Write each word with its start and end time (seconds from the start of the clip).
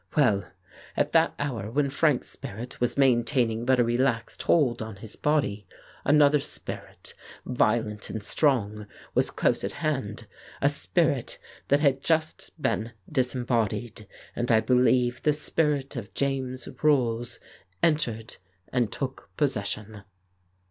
Well, 0.17 0.45
at 0.97 1.11
that 1.11 1.35
hour 1.37 1.69
when 1.69 1.91
Frank's 1.91 2.27
spirit 2.27 2.81
was 2.81 2.97
maintaining 2.97 3.65
but 3.65 3.79
a 3.79 3.83
relaxed 3.83 4.41
hold 4.41 4.81
on 4.81 4.95
his 4.95 5.15
body, 5.15 5.67
another 6.03 6.39
spirit, 6.39 7.13
violent 7.45 8.09
and 8.09 8.23
strong, 8.23 8.87
was 9.13 9.29
close 9.29 9.63
at 9.63 9.73
hand— 9.73 10.25
a 10.63 10.69
spirit 10.69 11.37
that 11.67 11.81
had 11.81 12.01
just 12.01 12.49
been 12.59 12.93
disembodied.... 13.11 14.07
And 14.35 14.51
I 14.51 14.59
believe 14.59 15.21
the 15.21 15.33
spirit 15.33 15.95
of 15.95 16.15
James 16.15 16.67
Rolls 16.81 17.37
entered 17.83 18.37
and 18.73 18.91
took 18.91 19.29
possession." 19.37 20.01